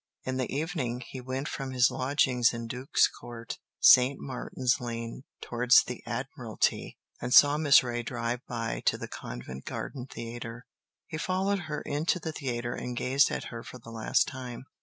In 0.23 0.37
the 0.37 0.51
evening 0.51 1.03
he 1.07 1.21
went 1.21 1.47
from 1.47 1.69
his 1.69 1.91
lodgings 1.91 2.53
in 2.55 2.65
Duke's 2.65 3.07
Court, 3.07 3.59
St. 3.79 4.17
Martin's 4.19 4.79
Lane, 4.79 5.25
towards 5.41 5.83
the 5.83 6.01
Admiralty, 6.07 6.97
and 7.21 7.31
saw 7.31 7.55
Miss 7.59 7.81
Reay 7.83 8.01
drive 8.01 8.39
by 8.47 8.81
to 8.87 8.97
the 8.97 9.07
Covent 9.07 9.65
Garden 9.65 10.07
Theatre. 10.07 10.65
He 11.05 11.19
followed 11.19 11.59
her 11.69 11.81
into 11.81 12.17
the 12.19 12.31
theatre 12.31 12.73
and 12.73 12.97
gazed 12.97 13.29
at 13.29 13.49
her 13.53 13.61
for 13.61 13.77
the 13.77 13.91
last 13.91 14.27
time. 14.27 14.65